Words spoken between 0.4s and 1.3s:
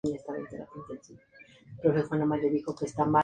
el Aeropuerto clase C